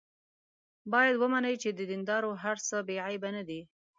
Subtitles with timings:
[0.91, 3.61] باید ومني چې د دیندارو هر څه بې عیبه نه دي.